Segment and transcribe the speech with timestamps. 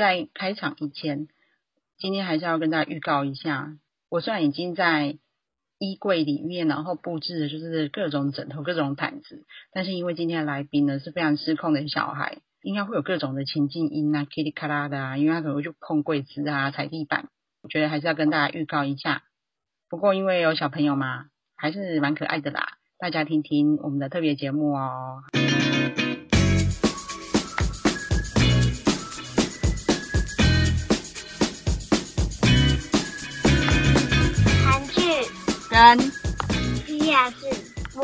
[0.00, 1.28] 在开场以前，
[1.98, 3.76] 今天还是要跟大家预告一下，
[4.08, 5.18] 我虽然已经在
[5.78, 9.44] 衣柜里面，然后布置的就是各种枕头、各种毯子，
[9.74, 17.28] 但是因为今天的来宾呢是非常失控的小孩，应该会有各种的情境音啊，噼里咔啦的啊，因为他可能会去碰柜子啊、踩地板，
[17.60, 19.22] 我觉得还是要跟大家预告一下。
[19.90, 21.26] 不过因为有小朋友嘛，
[21.56, 25.24] 还是蛮可爱的啦，大家听听我们的特别节目哦。
[35.80, 35.96] 跟
[36.84, 37.46] 第二次
[37.96, 38.02] 我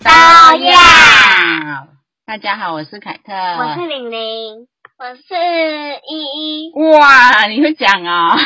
[0.00, 1.88] 都要。
[2.24, 5.22] 大家好，我是凯特，我是玲玲，我是
[6.08, 6.72] 依依。
[6.74, 8.38] 哇，你会讲啊、哦？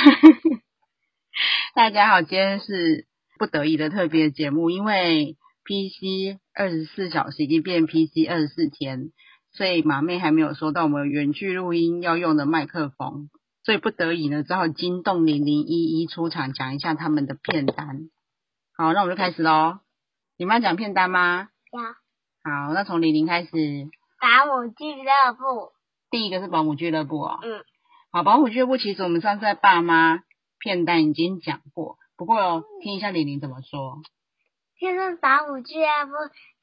[1.77, 3.07] 大家好，今天是
[3.39, 9.13] 不得已的特别节目，因为 PC 二十四小时已经变 PC 二十四天，
[9.53, 13.29] 所以马妹还没有收到我们远距录音要用的麦克风，
[13.65, 18.09] 所以不得已呢，只好惊动玲玲依依出场讲一下他们的片单。
[18.83, 19.79] 好，那我们就开始喽。
[20.37, 21.51] 你们要讲片单吗？
[21.71, 21.83] 要。
[22.43, 23.49] 好，那从李玲开始。
[24.21, 25.71] 保姆俱乐部。
[26.11, 27.39] 第一个是保姆俱乐部哦。
[27.45, 27.65] 嗯。
[28.11, 30.25] 好，保姆俱乐部其实我们上次在爸妈
[30.59, 34.03] 片单已经讲过，不过听一下李玲怎么说。
[34.81, 36.15] 就是保姆俱乐部，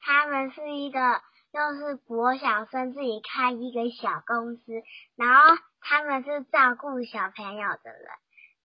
[0.02, 1.22] 他们是一个
[1.54, 4.82] 就是国小生自己开一个小公司，
[5.16, 8.10] 然后他们是照顾小朋友的人，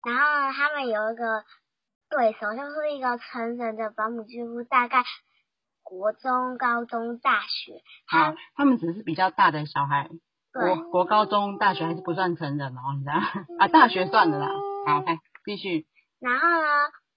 [0.04, 1.44] 然后他们有一个。
[2.16, 5.04] 对手就是一个成人的保姆俱乐部，大概
[5.82, 7.82] 国中、高中、大学。
[8.06, 10.12] 好，他们只是比较大的小孩，
[10.54, 13.14] 国国高中、大学还是不算成人哦，你知道？
[13.58, 14.48] 啊，大学算了啦。
[14.86, 15.88] 好，来继续。
[16.20, 16.68] 然后呢，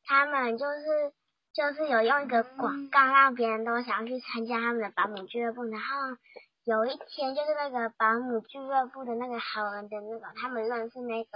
[0.06, 1.12] 他们就是
[1.52, 5.64] 就是有用一个广告，让别人都想要去参加他们的保姆俱乐部。
[5.64, 6.17] 然后
[6.64, 11.30] 有一天，就是那个保姆俱乐部的那个好人的那个，他们认识那个。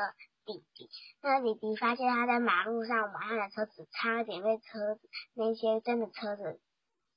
[0.44, 0.88] 弟弟，
[1.22, 6.60] 那个弟弟发现他在马路上玩他的车子，差点被车子那些真的车子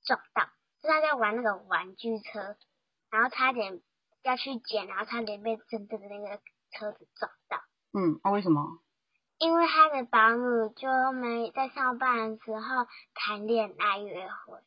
[0.05, 0.43] 撞到，
[0.81, 2.55] 就他在玩那个玩具车，
[3.09, 3.81] 然后差点
[4.23, 7.57] 要去捡，然后差点被真正的那个车子撞到。
[7.93, 8.79] 嗯，那、啊、为什么？
[9.39, 14.59] 因为他的保姆就没在上班的时候谈恋爱约会。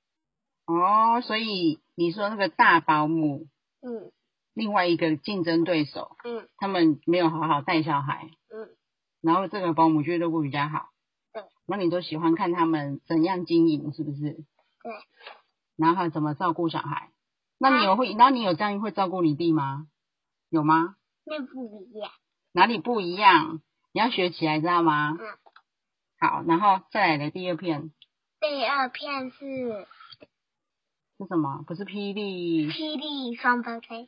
[0.67, 3.47] 哦，所以你说那个大保姆，
[3.83, 4.13] 嗯。
[4.55, 8.46] 另外一个竞争对手，嗯，他们没有好好带小孩，嗯，
[9.27, 10.91] 然后这个保姆俱乐部比较好，
[11.33, 14.19] 对，那你都喜欢看他们怎样经营，是不是？
[14.21, 14.93] 对，
[15.77, 17.11] 然后怎么照顾小孩？
[17.59, 19.89] 那你有会，那你有这样会照顾你弟吗？
[20.49, 20.95] 有吗？
[21.25, 22.13] 那不一样。
[22.53, 23.61] 哪里不一样？
[23.91, 25.19] 你要学起来，知道吗？
[25.19, 25.27] 嗯。
[26.21, 27.91] 好，然后再来的第二片。
[28.39, 29.87] 第二片是
[31.19, 31.65] 是什么？
[31.67, 32.71] 不是霹雳。
[32.71, 34.07] 霹雳双胞胎。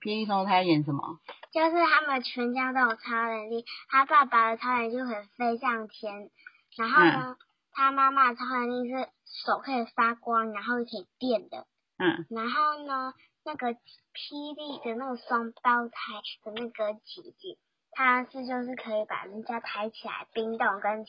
[0.00, 1.18] 霹雳双胞胎演什么？
[1.50, 6.30] 就是他们全家都有超能力，他爸爸的超能力就可以飞上天，
[6.76, 7.36] 然后呢，嗯、
[7.72, 9.08] 他妈妈的超能力是
[9.44, 11.66] 手可以发光，然后可以电的。
[11.98, 12.26] 嗯。
[12.30, 17.56] 然后呢，那个霹雳的那个双胞胎的那个姐姐，
[17.92, 21.06] 她是就是可以把人家抬起来冰冻跟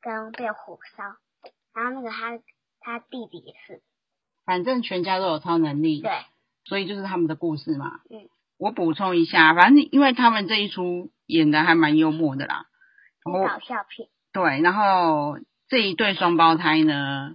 [0.00, 1.02] 跟被火烧，
[1.74, 2.38] 然后那个他
[2.80, 3.82] 他弟弟也是。
[4.44, 6.00] 反正全家都有超能力。
[6.00, 6.10] 对。
[6.70, 7.90] 所以就是他们的故事嘛。
[8.08, 12.66] 嗯，我补充一下，反正因为他们这一出演的还蛮幽默的啦，
[13.24, 14.08] 搞笑片。
[14.32, 17.34] 对，然后这一对双胞胎呢，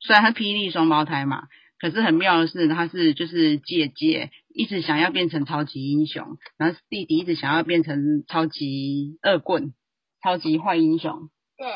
[0.00, 9.74] 虽然他霹雳双胞胎嘛，可是很妙的是，他是就是姐姐一直想要变成超级英雄，然后弟弟一直想要变成超级恶棍、
[10.22, 11.28] 超级坏英雄。
[11.58, 11.66] 对。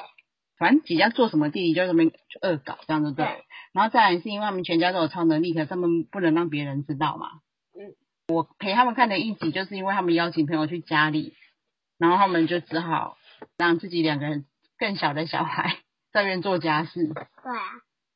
[0.59, 3.27] 反正姐姐做什么，弟弟就在那边恶搞，这样子对。
[3.27, 3.45] 对
[3.76, 7.28] 然后再来是因为他们全家都有超能力，可是他们不能让别人知道嘛。
[7.75, 7.92] 嗯。
[8.28, 11.34] 我陪他们看的一集，就是因为他们邀请朋友去家里，
[11.98, 13.19] 然后他们就只好
[13.59, 14.47] 让自己两个人
[14.78, 15.76] 更小的小孩
[16.10, 17.06] 在那边做家事。
[17.06, 17.62] 对啊。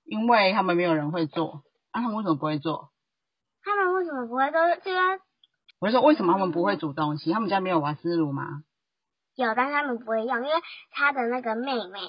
[0.06, 2.88] 因为他们没有人会做，啊，他们为什么不会做？
[3.62, 4.60] 他们为什么不会做？
[4.82, 5.00] 这个。
[5.78, 7.31] 我就说为什么他们不会煮东西？
[7.32, 8.62] 他们家没有瓦斯炉吗？
[9.36, 10.51] 有，但他们不会用，因为
[10.91, 12.01] 他的那个妹妹。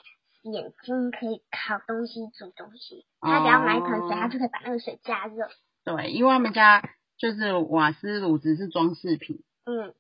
[0.44, 5.50] 眼睛可以烤东西、煮东西，他只要买一盆水，他就可以把那个水加热。
[5.84, 6.84] 对，因为他们家
[7.18, 9.44] 就是瓦斯炉只是装饰品。
[9.66, 9.94] 嗯。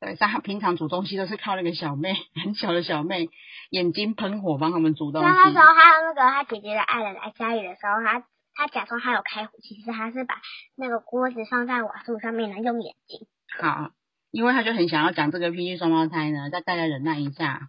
[0.00, 2.12] 对，像他平常煮东西都是靠那个小妹，
[2.42, 3.28] 很小的小妹，
[3.70, 5.28] 眼睛喷火帮他们煮东西。
[5.28, 8.24] 那时候还有那个他姐姐的爱人来家里的时候，他
[8.54, 10.34] 他假装他有开火，其实他是把
[10.74, 13.28] 那个锅子放在瓦斯炉上面来用眼睛。
[13.60, 13.92] 好，
[14.32, 17.68] 因为他就很想要讲这个 P G 双胞胎呢，再大家忍耐一下。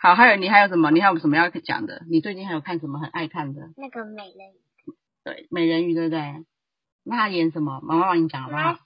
[0.00, 0.90] 好，还有你还有什么？
[0.90, 2.02] 你还有什么要讲的？
[2.10, 3.70] 你最近还有看什么很爱看的？
[3.76, 4.94] 那个美人鱼。
[5.24, 6.44] 对，美人鱼对不对？
[7.04, 7.80] 那他演什么？
[7.82, 8.62] 妈妈帮你讲好不好？
[8.62, 8.82] 麻生。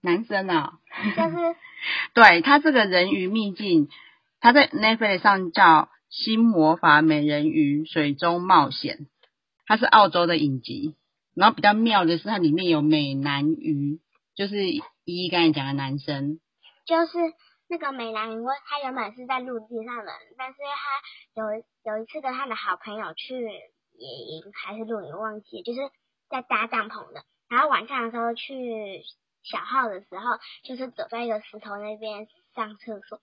[0.00, 0.78] 男生啊、哦，
[1.16, 1.56] 就是
[2.14, 3.88] 对他这个人鱼秘境，
[4.40, 5.64] 他在 Netflix 上叫
[6.08, 8.96] 《新魔法美人鱼水中冒险》，
[9.66, 10.94] 它是澳洲的影集。
[11.34, 14.00] 然后比较妙的是，它里面有美男鱼，
[14.36, 16.38] 就是依依刚才讲的男生，
[16.86, 17.12] 就是
[17.68, 25.80] 那个美男鱼，他原本是在陆地上的，但是他有有一次跟他的好朋友去野营还是露营忘记，就是
[26.28, 27.22] 在搭帐篷的。
[27.48, 29.02] 然后晚上的时候去
[29.42, 33.20] 小号的时候，就是走在一个石头那边上厕所，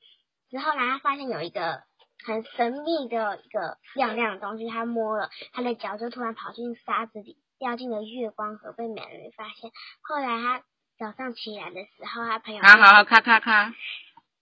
[0.50, 1.84] 之后呢，他发现有一个
[2.24, 7.38] 很神秘的一个亮亮的东西，他摸了，他的脚就突然跑进沙子里。
[7.58, 9.72] 掉进了月光河，被美人鱼发现。
[10.02, 10.64] 后来他
[11.00, 13.74] 早上起来的时候，他朋友好好好，咔咔咔，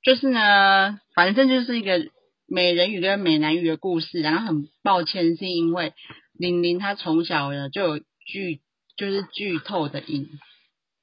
[0.04, 2.06] 就是呢，反正就是一个
[2.46, 4.20] 美人鱼跟美男鱼的故事。
[4.22, 5.94] 然后很抱歉，是因为
[6.34, 8.62] 玲玲她从小呢就有剧，
[8.98, 10.28] 就是剧透的瘾，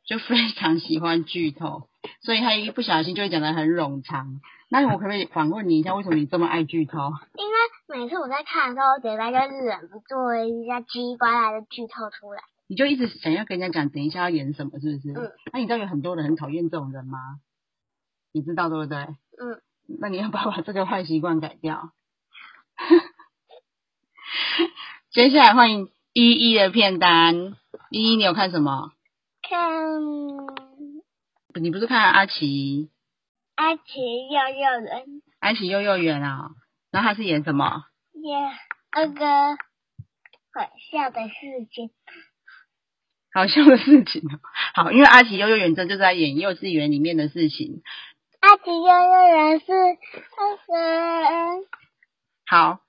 [0.06, 1.88] 就非常喜欢剧透，
[2.22, 4.40] 所以她一不小心就会讲的很冗长。
[4.68, 6.98] 那我可不可以反问你一下，为什么你这么爱剧透？
[7.34, 12.42] 因为每次我在看的时候，嘴巴就是忍不住一下叽里呱啦的剧透出来。
[12.68, 15.12] 你就一直想要跟人家讲，等一下要演什么，是不是？
[15.12, 15.32] 嗯。
[15.52, 17.18] 那你知道有很多人很讨厌这种人吗？
[18.32, 18.98] 你知道对不对？
[18.98, 19.62] 嗯。
[20.00, 21.92] 那你要不要把这个坏习惯改掉？
[25.10, 27.56] 接下来欢迎依依的片单。
[27.90, 28.92] 依依，你有看什么？
[29.42, 30.00] 看。
[31.60, 32.88] 你不是看阿奇？
[33.56, 33.82] 阿奇
[34.30, 35.04] 幼幼园，
[35.40, 36.50] 阿奇幼幼园啊，
[36.92, 37.84] 然后他是演什么？
[38.12, 38.52] 演
[38.94, 39.56] 那个
[40.52, 41.90] 好笑的事情。
[43.32, 44.22] 好笑的事情，
[44.74, 47.82] 好，因为阿奇幼幼园这就是在演幼稚园里面的事情。
[48.40, 51.66] 阿奇幼儿园是那个
[52.46, 52.80] 好，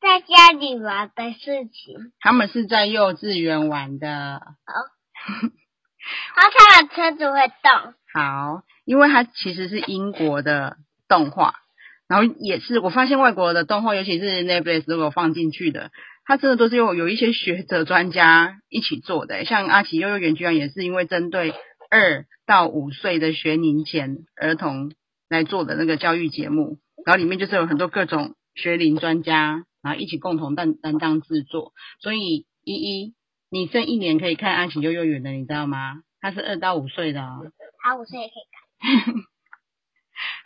[0.00, 2.12] 在家里玩的事情。
[2.20, 4.40] 他们是在幼稚园玩的。
[4.64, 4.72] 好，
[6.36, 7.94] 然后他的车子会动。
[8.12, 8.62] 好。
[8.84, 10.76] 因为它其实是英国的
[11.06, 11.54] 动画，
[12.08, 15.92] 然后也是我发现外国的动画，尤其是 Netflix 如果放进去的，
[16.24, 19.44] 它真的都是有有一些学者专家一起做的。
[19.44, 21.54] 像阿奇幼儿园居然也是因为针对
[21.92, 24.94] 二到五岁的学龄前儿童
[25.28, 31.74] 来做的那个教育节目，然后里面就是有很多各种学龄专家，然后一起共同担担当制作。
[32.00, 33.14] 所以依依，
[33.50, 36.02] 你这一年可以看阿奇幼幼园的，你知道吗？
[36.22, 37.44] 它是二到五岁的哦。
[37.84, 39.14] 好，五岁也可以看。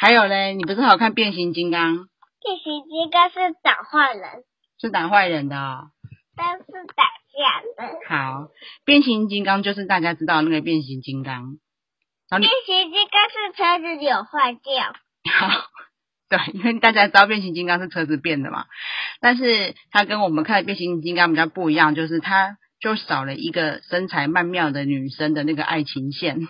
[0.00, 2.08] 还有嘞，你不是好看变形金刚？
[2.42, 4.42] 变形金刚是打坏人，
[4.80, 5.90] 是打坏人的哦。
[6.34, 6.64] 但是
[6.96, 7.04] 打
[8.08, 8.48] 好，
[8.84, 11.58] 变形金刚就是大家知道那个变形金刚。
[12.28, 14.94] 变形金刚是车子有坏掉。
[15.32, 15.68] 好，
[16.28, 18.64] 对，因为大家知道变形金刚是车子变的嘛。
[19.20, 26.48] 但是它跟我们看的变形金刚比较不一样，就是它就少了一个身材曼妙的女生的那个爱情线。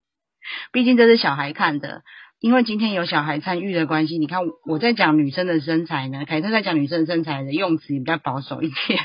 [0.72, 2.02] 毕竟这是小孩看的，
[2.38, 9.00] 因为今天有小孩参与的关系，你看我在讲女生的身材呢，凯特在讲女生的身材的用词也比较保守一点。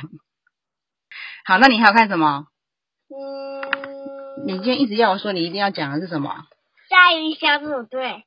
[1.47, 2.47] 好，那你还要看什么？
[3.09, 6.47] 嗯，你今天一直要我说你一定要讲的是什么？
[6.89, 8.23] 章鱼小组队。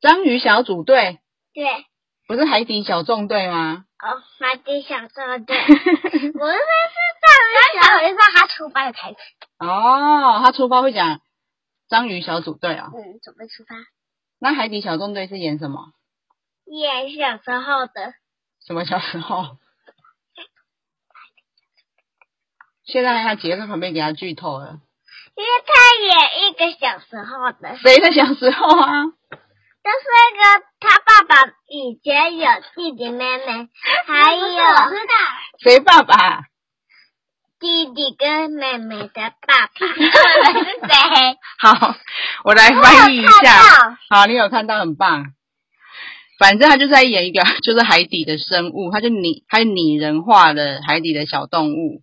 [0.00, 1.20] 章鱼小组队？
[1.54, 1.86] 对。
[2.26, 3.84] 不是海底小纵队吗？
[4.02, 5.56] 哦，海底小纵队。
[5.62, 9.18] 我是说是章鱼小，我就知道他出发的台词。
[9.58, 11.20] 哦，他出发会讲。
[11.88, 13.76] 章鱼小组队啊，嗯，准备出发。
[14.40, 15.92] 那海底小纵队是演什么？
[16.66, 18.14] 演小时候的。
[18.66, 19.58] 什么小时候？
[22.84, 24.78] 现在他杰在旁边给他剧透了。
[25.34, 25.72] 因为他
[26.04, 27.76] 演一个小时候的。
[27.78, 29.04] 谁的小时候啊？
[29.82, 33.68] 就是那个他爸爸以前有弟弟妹妹，
[34.06, 34.44] 还有。
[34.44, 35.14] 我知道。
[35.60, 36.44] 谁爸爸？
[37.58, 41.38] 弟弟跟妹妹的爸爸是谁？
[41.58, 41.94] 好，
[42.44, 43.96] 我来翻译一下。
[44.10, 45.32] 好，你有看到，很棒。
[46.38, 52.02] 反正他就在演一个，就是海底的生物，他就拟，他拟人化的海底的小动物。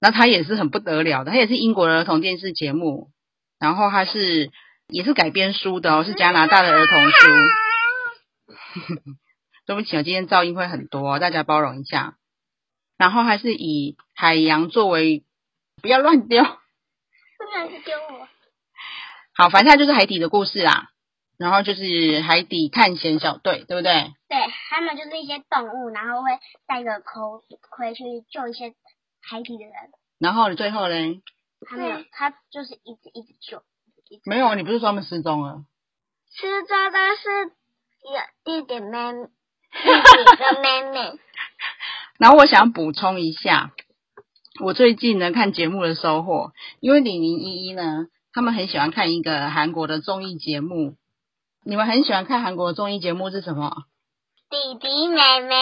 [0.00, 3.10] 那他也是很不得了的，他也是英国的儿童电视节目。
[3.58, 4.50] 然后他是
[4.88, 7.30] 也是改编书的哦，是加拿大的儿童书。
[9.66, 12.16] 对不起，我今天噪音会很多，大家包容一下。
[12.96, 15.24] 然后还是以海洋作为，
[15.82, 16.50] 不要乱丢，不
[17.54, 18.26] 能丢我。
[19.34, 20.88] 好，反正它就是海底的故事啦。
[21.38, 24.12] 然后就是海底探险小队，对不对？
[24.28, 24.38] 对，
[24.68, 26.30] 他们就是一些动物，然后会
[26.66, 28.74] 带个头盔去救一些
[29.20, 29.74] 海底的人。
[30.18, 31.20] 然后你最后嘞？
[31.66, 33.58] 他没有，他就是一直一直救。
[33.58, 34.20] 直。
[34.24, 35.64] 没有，你不是说他们失踪了？
[36.32, 37.52] 失踪的是
[38.04, 39.26] 有弟弟妹妹，
[39.72, 39.88] 弟
[40.26, 41.18] 弟跟妹妹。
[42.18, 43.72] 然后我想补充一下，
[44.60, 50.96] 我最近呢看节目的收获，因为李宁依依呢，他们很喜欢看一个韩国的综艺节目。
[51.62, 53.84] 你们很喜欢看韩国的综艺节目是什么？
[54.48, 55.56] 弟弟妹妹。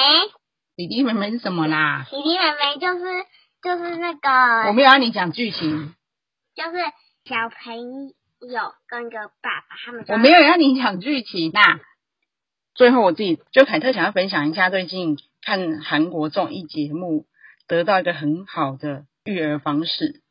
[0.76, 2.06] 弟弟妹妹是什么啦？
[2.08, 3.04] 弟弟妹妹就是
[3.62, 4.68] 就是那个。
[4.68, 5.94] 我没有让你讲剧情。
[6.54, 6.76] 就是
[7.24, 8.08] 小朋
[8.48, 10.04] 友跟一个爸爸他们。
[10.08, 11.80] 我没有让你讲剧情啦。
[12.74, 17.26] 最后我自己就凯特想要分享一下最近看韩国综艺节目
[17.66, 20.22] 得到一个很好的育儿方式。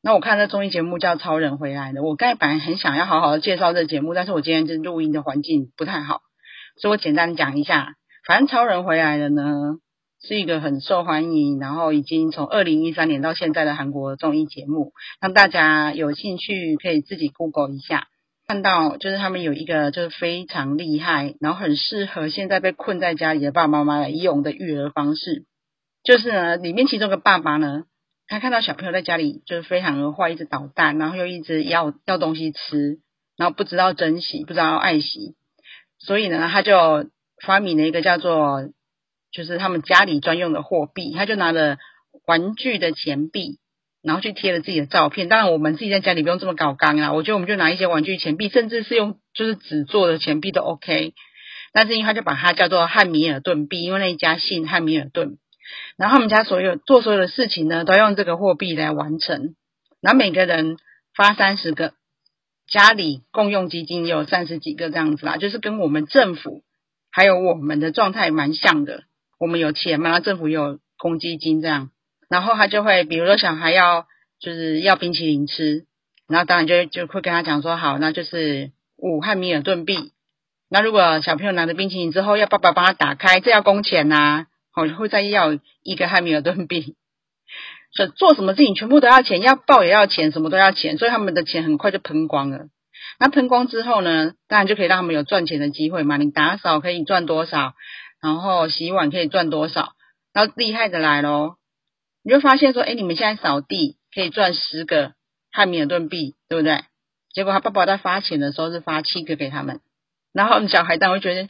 [0.00, 6.20] 那我看这综艺节目叫《超人回来了》，我刚才本来很想要好好的介绍这节目，但是我今天这录音的环境不太好，
[6.76, 7.94] 所以我简单讲一下。
[8.26, 9.78] 反正《超人回来了》呢
[10.22, 18.08] 是一个很受欢迎，然后已经从二零一三年到现在的韩国综艺节目，让大家有兴趣可以自己 Google 一下，
[18.46, 25.44] 看到就是他们有一个就是非常厉害，然后很适合现在被困在家里的爸爸妈妈来用的育儿方式，
[26.02, 27.84] 就是呢里面其中一个爸爸呢。
[28.30, 32.98] 他看到小朋友在家里就是非常的坏，一直捣蛋，然后又一直要要东西吃，
[33.38, 35.34] 然后不知道珍惜，不知道爱惜，
[35.98, 37.08] 所以呢，他就
[37.42, 38.68] 发明了一个叫做
[39.38, 41.78] 就是他们家里专用的货币，他就拿了
[42.26, 43.60] 玩具的钱币，
[44.02, 45.28] 然后去贴了自己的照片。
[45.28, 51.14] 当然，我们自己在家里不用这么搞刚啊，我觉得我们就拿一些玩具钱币，甚至是用就是纸做的钱币都 OK。
[51.72, 55.38] 但是因为他就把它叫做汉米尔顿币，因为那一家姓汉米尔顿。
[55.96, 59.54] 然后他们家所有做所有的事情呢，都用这个货币来完成。
[60.00, 60.78] 然后每个人
[61.14, 61.92] 发三十个，
[62.66, 66.64] 家里共用基金也有三十几个这样子啦，就是跟我们政府
[67.12, 69.04] 还有我们的状态蛮像的。
[69.38, 71.90] 我们有钱嘛，政府有公积金这样。
[72.28, 74.06] 然后他就会，比如说小孩要
[74.40, 75.86] 就是要冰淇淋吃，
[76.28, 80.12] 然后当然就就会跟他讲说，好，那就是五汉米尔顿币。
[80.70, 84.46] 那如果小朋友拿着冰淇淋之后，要爸爸帮他打开，这要工钱呐、啊。
[84.74, 86.94] 我会再要一个汉米尔顿币，
[87.90, 92.66] 所以做什么事情全部都要钱，要抱也要钱，什么都要钱，所以他们的钱很快就喷光了。
[93.18, 96.16] 那喷光之后呢，当然就可以让他们有赚钱的机会嘛。
[96.16, 97.74] 你打扫可以赚多少，
[98.20, 99.94] 然后洗碗可以赚多少，
[100.32, 101.56] 然后厉害的来喽，
[102.22, 105.12] 你就发现说，哎，你们现在扫地可以赚十个
[105.52, 106.84] 汉米尔顿币，对不对？
[107.32, 109.80] 结果他爸爸在发钱的时候是发七个给他们，
[110.32, 111.48] 然后小孩当然会觉得，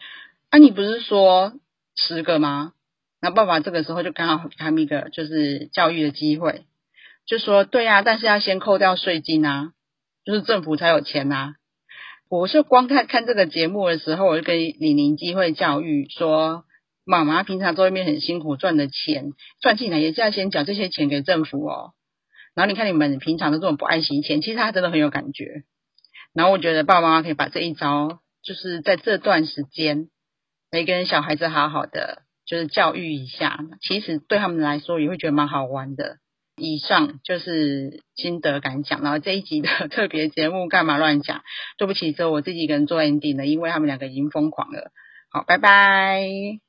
[0.50, 1.54] 啊，你不是说
[1.94, 2.72] 十个吗？
[3.20, 6.66] 那爸爸这个时候就刚好给他们一个就是教育的机会，
[7.26, 9.72] 就说对呀、但是要先扣掉税金啊，
[10.24, 11.54] 就是政府才有钱啊。
[12.30, 16.64] 我是光看看这个节目的时候，我就跟李宁机会教育说，
[17.06, 19.32] 妈妈平常在外面很辛苦赚的钱，
[19.62, 21.94] 赚进来也是要先缴这些钱给政府哦。
[22.54, 25.62] 然后你看你们平常都这么不爱惜钱，其实他真的很有感觉。
[26.34, 30.10] 然后我觉得爸爸妈妈可以把这一招，就是在这段时间，
[30.70, 32.22] 来跟小孩子好好的。
[32.44, 36.16] 就是教育一下，其实对他们来说也会觉得蛮好玩的。
[36.58, 41.42] 以上就是心得感想，然后这一集的特别节目干嘛乱讲？
[41.78, 44.90] 对不起，只有我自己一个人做 ending 了，因为他们两个已经疯狂了。
[45.30, 46.67] 好，拜拜。